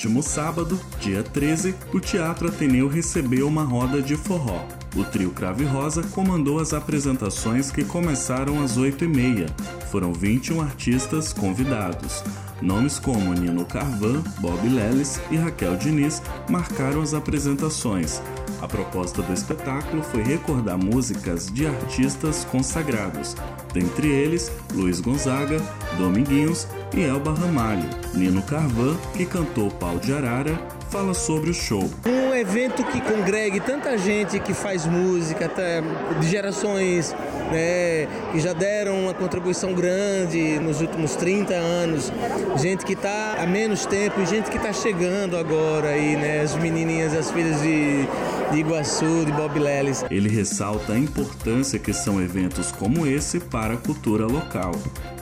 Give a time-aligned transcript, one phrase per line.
[0.00, 4.64] último sábado, dia 13, o Teatro Ateneu recebeu uma roda de forró.
[4.96, 9.48] O trio Crave Rosa comandou as apresentações que começaram às 8h30.
[9.90, 12.24] Foram 21 artistas convidados.
[12.60, 18.20] Nomes como Nino Carvan, Bob Lelis e Raquel Diniz marcaram as apresentações.
[18.60, 23.34] A proposta do espetáculo foi recordar músicas de artistas consagrados,
[23.72, 25.58] dentre eles Luiz Gonzaga,
[25.96, 27.88] Dominguinhos e Elba Ramalho.
[28.12, 30.60] Nino Carvan, que cantou Pau de Arara,
[30.90, 31.88] fala sobre o show.
[32.04, 35.80] Um evento que congregue tanta gente que faz música, até
[36.20, 37.14] de gerações
[37.50, 42.12] né, que já deram uma contribuição grande nos últimos 30 anos,
[42.56, 46.56] gente que está há menos tempo e gente que está chegando agora aí, né, as
[46.56, 48.06] menininhas, as filhas de,
[48.50, 50.04] de Iguaçu, de Bob Lelis.
[50.10, 54.72] Ele ressalta a importância que são eventos como esse para a cultura local.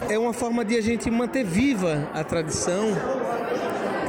[0.08, 2.96] É uma forma de a gente manter viva a tradição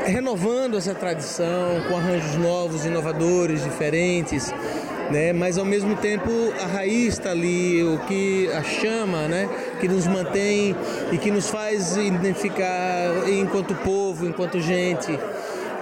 [0.09, 4.53] renovando essa tradição com arranjos novos, inovadores, diferentes,
[5.11, 5.33] né?
[5.33, 6.29] Mas ao mesmo tempo
[6.61, 9.49] a raiz está ali, o que a chama, né?
[9.79, 10.75] Que nos mantém
[11.11, 15.17] e que nos faz identificar enquanto povo, enquanto gente.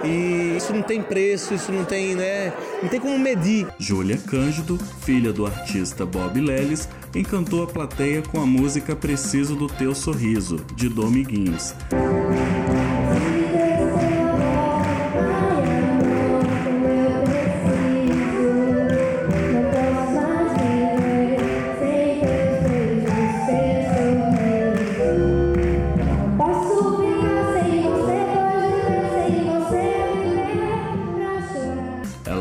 [0.04, 2.52] E isso não tem preço, isso não tem, né?
[2.82, 3.66] Não tem como medir.
[3.78, 9.66] Júlia Cândido, filha do artista Bob Lelis, encantou a plateia com a música Preciso do
[9.66, 11.74] Teu Sorriso, de Domiguinhos.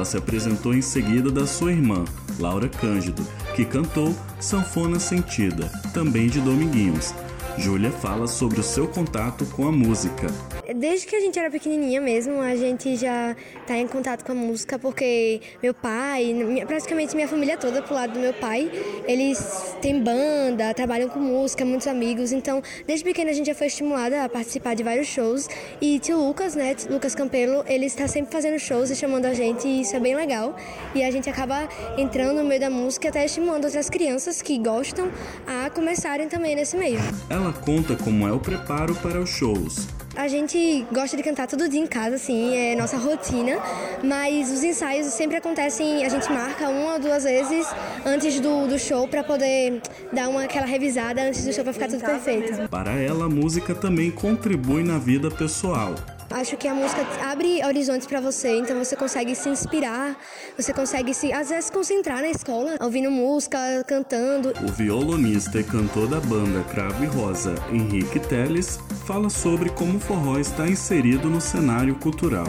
[0.08, 2.06] Se apresentou em seguida da sua irmã,
[2.40, 3.22] Laura Cândido,
[3.56, 7.14] que cantou Sanfona Sentida, também de Dominguinhos.
[7.58, 10.28] Júlia fala sobre o seu contato com a música.
[10.76, 14.36] Desde que a gente era pequenininha mesmo, a gente já está em contato com a
[14.36, 16.36] música, porque meu pai,
[16.68, 18.70] praticamente minha família toda pro lado do meu pai,
[19.08, 23.68] eles têm banda, trabalham com música, muitos amigos, então desde pequena a gente já foi
[23.68, 25.48] estimulada a participar de vários shows.
[25.80, 29.66] E tio Lucas, né, Lucas Campelo, ele está sempre fazendo shows e chamando a gente,
[29.66, 30.54] e isso é bem legal.
[30.94, 35.10] E a gente acaba entrando no meio da música até estimulando outras crianças que gostam
[35.48, 37.00] a começarem também nesse meio.
[37.30, 39.88] Ela conta como é o preparo para os shows.
[40.18, 43.60] A gente gosta de cantar todo dia em casa, assim, é nossa rotina,
[44.04, 47.68] mas os ensaios sempre acontecem, a gente marca uma ou duas vezes
[48.04, 49.80] antes do, do show para poder
[50.12, 52.68] dar uma aquela revisada antes do show para ficar tudo perfeito.
[52.68, 55.94] Para ela, a música também contribui na vida pessoal.
[56.32, 60.18] Acho que a música abre horizontes para você, então você consegue se inspirar,
[60.58, 63.58] você consegue se, às vezes, concentrar na escola, ouvindo música,
[63.88, 64.52] cantando.
[64.68, 70.00] O violonista e cantor da banda Cravo e Rosa, Henrique Teles, fala sobre como o
[70.02, 72.48] forró está inserido no cenário cultural.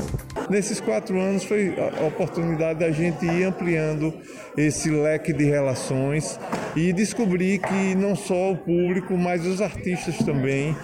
[0.50, 4.12] Nesses quatro anos foi a oportunidade da gente ir ampliando
[4.56, 6.38] esse leque de relações
[6.74, 10.76] e descobrir que não só o público, mas os artistas também,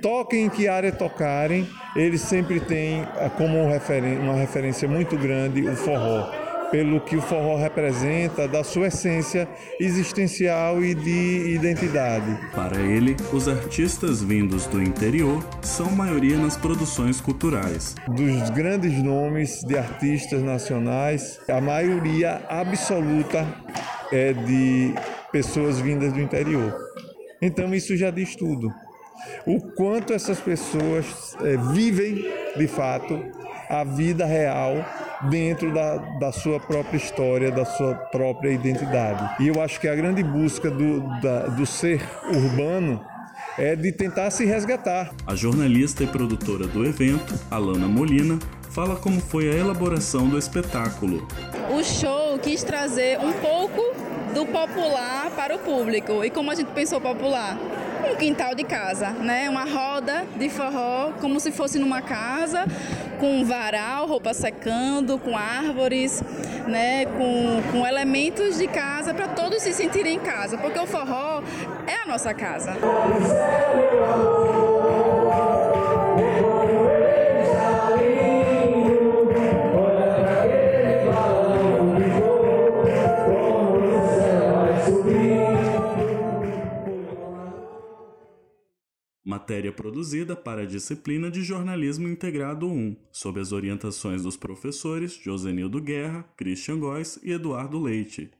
[0.00, 3.04] toquem em que área tocarem, eles sempre têm
[3.36, 9.48] como uma referência muito grande o forró pelo que o forró representa, da sua essência
[9.78, 12.38] existencial e de identidade.
[12.54, 17.94] Para ele, os artistas vindos do interior são maioria nas produções culturais.
[18.08, 23.46] Dos grandes nomes de artistas nacionais, a maioria absoluta
[24.12, 24.94] é de
[25.32, 26.74] pessoas vindas do interior.
[27.40, 28.72] Então isso já diz tudo.
[29.46, 32.24] O quanto essas pessoas é, vivem
[32.56, 33.20] de fato
[33.68, 34.84] a vida real
[35.30, 39.42] dentro da, da sua própria história, da sua própria identidade.
[39.42, 43.00] E eu acho que a grande busca do, da, do ser urbano
[43.58, 45.12] é de tentar se resgatar.
[45.26, 48.38] A jornalista e produtora do evento, Alana Molina,
[48.70, 51.26] fala como foi a elaboração do espetáculo.
[51.70, 53.94] O show quis trazer um pouco
[54.34, 56.24] do popular para o público.
[56.24, 57.56] E como a gente pensou popular?
[58.10, 59.48] Um quintal de casa, né?
[59.48, 62.64] Uma roda de forró, como se fosse numa casa,
[63.18, 66.22] com varal, roupa secando, com árvores,
[66.66, 67.06] né?
[67.06, 71.42] Com, com elementos de casa para todos se sentirem em casa, porque o forró
[71.86, 72.72] é a nossa casa.
[89.44, 95.82] Matéria produzida para a disciplina de Jornalismo Integrado 1, sob as orientações dos professores Josenildo
[95.82, 98.30] Guerra, Christian Góes e Eduardo Leite.